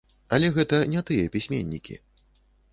[0.37, 2.01] Але гэта не тыя пісьменнікі.